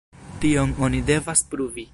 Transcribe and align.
Tion 0.45 0.73
oni 0.87 1.03
devas 1.13 1.47
pruvi. 1.53 1.89